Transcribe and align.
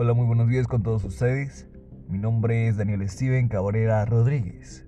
Hola, 0.00 0.14
muy 0.14 0.26
buenos 0.26 0.46
días 0.46 0.68
con 0.68 0.84
todos 0.84 1.02
ustedes. 1.02 1.68
Mi 2.06 2.18
nombre 2.18 2.68
es 2.68 2.76
Daniel 2.76 3.08
Steven 3.08 3.48
Cabrera 3.48 4.04
Rodríguez. 4.04 4.86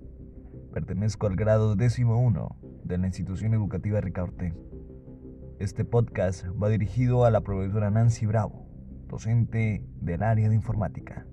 Pertenezco 0.71 1.27
al 1.27 1.35
grado 1.35 1.75
décimo 1.75 2.17
uno 2.17 2.55
de 2.85 2.97
la 2.97 3.07
institución 3.07 3.53
educativa 3.53 3.99
Ricaurte. 3.99 4.53
Este 5.59 5.83
podcast 5.83 6.45
va 6.51 6.69
dirigido 6.69 7.25
a 7.25 7.29
la 7.29 7.41
profesora 7.41 7.91
Nancy 7.91 8.25
Bravo, 8.25 8.69
docente 9.09 9.85
del 9.99 10.23
área 10.23 10.47
de 10.47 10.55
informática. 10.55 11.27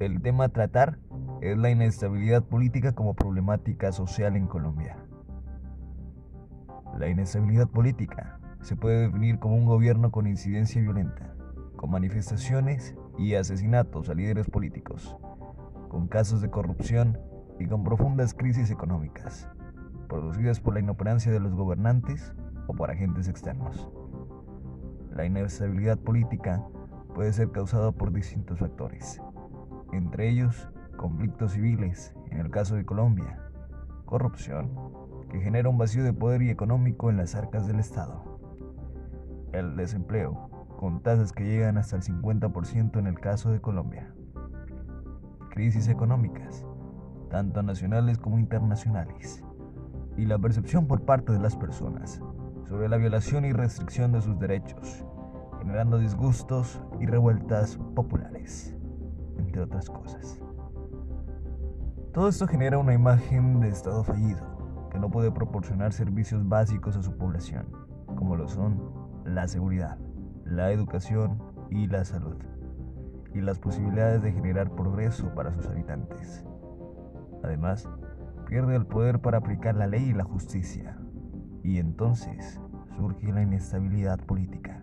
El 0.00 0.20
tema 0.20 0.46
a 0.46 0.48
tratar 0.48 0.98
es 1.42 1.56
la 1.56 1.70
inestabilidad 1.70 2.42
política 2.42 2.92
como 2.92 3.14
problemática 3.14 3.92
social 3.92 4.34
en 4.34 4.48
Colombia. 4.48 4.96
La 6.98 7.08
inestabilidad 7.08 7.68
política 7.68 8.40
se 8.62 8.74
puede 8.74 9.02
definir 9.02 9.38
como 9.38 9.54
un 9.54 9.64
gobierno 9.64 10.10
con 10.10 10.26
incidencia 10.26 10.82
violenta 10.82 11.36
con 11.82 11.90
manifestaciones 11.90 12.94
y 13.18 13.34
asesinatos 13.34 14.08
a 14.08 14.14
líderes 14.14 14.48
políticos, 14.48 15.16
con 15.88 16.06
casos 16.06 16.40
de 16.40 16.48
corrupción 16.48 17.18
y 17.58 17.66
con 17.66 17.82
profundas 17.82 18.34
crisis 18.34 18.70
económicas, 18.70 19.48
producidas 20.08 20.60
por 20.60 20.74
la 20.74 20.80
inoperancia 20.80 21.32
de 21.32 21.40
los 21.40 21.56
gobernantes 21.56 22.32
o 22.68 22.74
por 22.74 22.92
agentes 22.92 23.26
externos. 23.26 23.90
La 25.10 25.24
inestabilidad 25.24 25.98
política 25.98 26.64
puede 27.16 27.32
ser 27.32 27.50
causada 27.50 27.90
por 27.90 28.12
distintos 28.12 28.60
factores, 28.60 29.20
entre 29.92 30.30
ellos 30.30 30.70
conflictos 30.96 31.54
civiles, 31.54 32.14
en 32.30 32.38
el 32.38 32.50
caso 32.50 32.76
de 32.76 32.84
Colombia, 32.84 33.40
corrupción, 34.04 34.70
que 35.32 35.40
genera 35.40 35.68
un 35.68 35.78
vacío 35.78 36.04
de 36.04 36.12
poder 36.12 36.42
y 36.42 36.50
económico 36.50 37.10
en 37.10 37.16
las 37.16 37.34
arcas 37.34 37.66
del 37.66 37.80
Estado, 37.80 38.38
el 39.52 39.74
desempleo, 39.74 40.61
con 40.82 40.98
tasas 40.98 41.32
que 41.32 41.44
llegan 41.44 41.78
hasta 41.78 41.94
el 41.94 42.02
50% 42.02 42.98
en 42.98 43.06
el 43.06 43.20
caso 43.20 43.52
de 43.52 43.60
Colombia. 43.60 44.12
Crisis 45.50 45.86
económicas, 45.86 46.66
tanto 47.30 47.62
nacionales 47.62 48.18
como 48.18 48.40
internacionales, 48.40 49.44
y 50.16 50.24
la 50.24 50.40
percepción 50.40 50.88
por 50.88 51.02
parte 51.02 51.32
de 51.32 51.38
las 51.38 51.54
personas 51.54 52.20
sobre 52.64 52.88
la 52.88 52.96
violación 52.96 53.44
y 53.44 53.52
restricción 53.52 54.10
de 54.10 54.22
sus 54.22 54.36
derechos, 54.40 55.06
generando 55.60 55.98
disgustos 55.98 56.82
y 56.98 57.06
revueltas 57.06 57.78
populares, 57.94 58.76
entre 59.38 59.60
otras 59.60 59.88
cosas. 59.88 60.40
Todo 62.12 62.26
esto 62.28 62.48
genera 62.48 62.78
una 62.78 62.92
imagen 62.92 63.60
de 63.60 63.68
Estado 63.68 64.02
fallido, 64.02 64.88
que 64.90 64.98
no 64.98 65.12
puede 65.12 65.30
proporcionar 65.30 65.92
servicios 65.92 66.48
básicos 66.48 66.96
a 66.96 67.04
su 67.04 67.16
población, 67.16 67.68
como 68.16 68.34
lo 68.34 68.48
son 68.48 68.82
la 69.24 69.46
seguridad, 69.46 69.96
la 70.52 70.70
educación 70.70 71.42
y 71.70 71.86
la 71.86 72.04
salud, 72.04 72.36
y 73.32 73.40
las 73.40 73.58
posibilidades 73.58 74.22
de 74.22 74.32
generar 74.32 74.70
progreso 74.74 75.34
para 75.34 75.50
sus 75.54 75.66
habitantes. 75.66 76.44
Además, 77.42 77.88
pierde 78.46 78.76
el 78.76 78.84
poder 78.84 79.20
para 79.20 79.38
aplicar 79.38 79.74
la 79.76 79.86
ley 79.86 80.10
y 80.10 80.12
la 80.12 80.24
justicia, 80.24 80.98
y 81.62 81.78
entonces 81.78 82.60
surge 82.98 83.32
la 83.32 83.40
inestabilidad 83.40 84.18
política, 84.20 84.78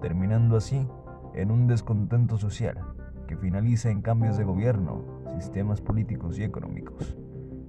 terminando 0.00 0.56
así 0.56 0.88
en 1.34 1.50
un 1.50 1.66
descontento 1.66 2.38
social 2.38 2.78
que 3.26 3.36
finaliza 3.36 3.90
en 3.90 4.00
cambios 4.00 4.38
de 4.38 4.44
gobierno, 4.44 5.04
sistemas 5.34 5.82
políticos 5.82 6.38
y 6.38 6.44
económicos, 6.44 7.18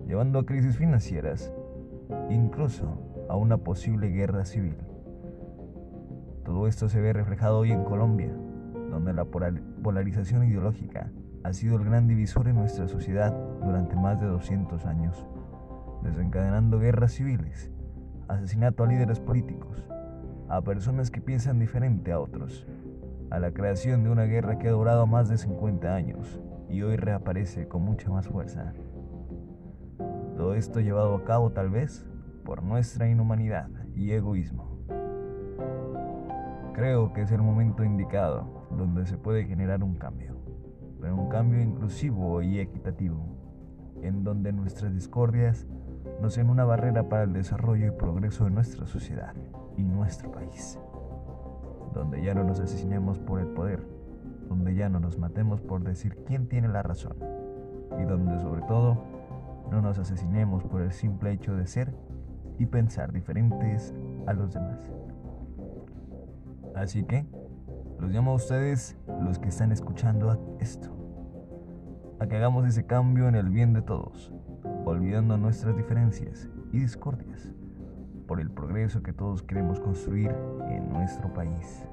llevando 0.07 0.39
a 0.39 0.45
crisis 0.45 0.77
financieras, 0.77 1.53
incluso 2.29 3.25
a 3.27 3.35
una 3.35 3.57
posible 3.57 4.07
guerra 4.07 4.45
civil. 4.45 4.77
Todo 6.45 6.67
esto 6.67 6.89
se 6.89 6.99
ve 6.99 7.13
reflejado 7.13 7.59
hoy 7.59 7.71
en 7.71 7.85
Colombia, 7.85 8.33
donde 8.89 9.13
la 9.13 9.25
polarización 9.25 10.43
ideológica 10.43 11.09
ha 11.43 11.53
sido 11.53 11.77
el 11.77 11.85
gran 11.85 12.07
divisor 12.07 12.47
en 12.47 12.55
nuestra 12.55 12.87
sociedad 12.87 13.33
durante 13.63 13.95
más 13.95 14.19
de 14.19 14.27
200 14.27 14.85
años, 14.85 15.25
desencadenando 16.03 16.79
guerras 16.79 17.13
civiles, 17.13 17.71
asesinato 18.27 18.83
a 18.83 18.87
líderes 18.87 19.19
políticos, 19.19 19.87
a 20.49 20.61
personas 20.61 21.11
que 21.11 21.21
piensan 21.21 21.59
diferente 21.59 22.11
a 22.11 22.19
otros, 22.19 22.67
a 23.29 23.39
la 23.39 23.51
creación 23.51 24.03
de 24.03 24.09
una 24.09 24.23
guerra 24.23 24.59
que 24.59 24.67
ha 24.67 24.71
durado 24.71 25.07
más 25.07 25.29
de 25.29 25.37
50 25.37 25.95
años 25.95 26.41
y 26.69 26.81
hoy 26.81 26.97
reaparece 26.97 27.67
con 27.67 27.83
mucha 27.83 28.09
más 28.09 28.27
fuerza. 28.27 28.73
Todo 30.35 30.55
esto 30.55 30.81
llevado 30.81 31.15
a 31.15 31.23
cabo 31.23 31.51
tal 31.51 31.69
vez 31.69 32.05
por 32.43 32.63
nuestra 32.63 33.07
inhumanidad 33.07 33.69
y 33.95 34.11
egoísmo. 34.11 34.72
Creo 36.73 37.13
que 37.13 37.21
es 37.21 37.31
el 37.31 37.43
momento 37.43 37.83
indicado 37.83 38.65
donde 38.71 39.05
se 39.05 39.15
puede 39.15 39.45
generar 39.45 39.83
un 39.83 39.93
cambio, 39.93 40.33
pero 40.99 41.15
un 41.15 41.29
cambio 41.29 41.61
inclusivo 41.61 42.41
y 42.41 42.59
equitativo, 42.59 43.23
en 44.01 44.23
donde 44.23 44.51
nuestras 44.51 44.91
discordias 44.91 45.67
no 46.19 46.31
sean 46.31 46.49
una 46.49 46.65
barrera 46.65 47.09
para 47.09 47.23
el 47.23 47.33
desarrollo 47.33 47.85
y 47.85 47.91
progreso 47.91 48.45
de 48.45 48.49
nuestra 48.49 48.87
sociedad 48.87 49.35
y 49.77 49.83
nuestro 49.83 50.31
país, 50.31 50.79
donde 51.93 52.23
ya 52.23 52.33
no 52.33 52.43
nos 52.43 52.59
asesinemos 52.59 53.19
por 53.19 53.39
el 53.39 53.47
poder, 53.49 53.85
donde 54.49 54.73
ya 54.73 54.89
no 54.89 54.99
nos 54.99 55.19
matemos 55.19 55.61
por 55.61 55.83
decir 55.83 56.23
quién 56.25 56.47
tiene 56.47 56.69
la 56.69 56.81
razón, 56.81 57.17
y 57.99 58.03
donde 58.03 58.39
sobre 58.39 58.63
todo 58.63 58.97
no 59.69 59.79
nos 59.79 59.99
asesinemos 59.99 60.63
por 60.63 60.81
el 60.81 60.91
simple 60.91 61.33
hecho 61.33 61.55
de 61.55 61.67
ser 61.67 61.93
y 62.57 62.65
pensar 62.65 63.13
diferentes 63.13 63.93
a 64.25 64.33
los 64.33 64.55
demás. 64.55 64.89
Así 66.75 67.03
que 67.03 67.25
los 67.99 68.11
llamo 68.11 68.31
a 68.31 68.35
ustedes, 68.35 68.97
los 69.21 69.39
que 69.39 69.49
están 69.49 69.71
escuchando 69.71 70.57
esto, 70.59 70.89
a 72.19 72.27
que 72.27 72.35
hagamos 72.35 72.67
ese 72.67 72.85
cambio 72.85 73.27
en 73.27 73.35
el 73.35 73.49
bien 73.49 73.73
de 73.73 73.81
todos, 73.81 74.33
olvidando 74.85 75.37
nuestras 75.37 75.75
diferencias 75.77 76.49
y 76.71 76.79
discordias, 76.79 77.51
por 78.27 78.39
el 78.39 78.49
progreso 78.49 79.03
que 79.03 79.13
todos 79.13 79.43
queremos 79.43 79.79
construir 79.79 80.31
en 80.69 80.89
nuestro 80.91 81.33
país. 81.33 81.85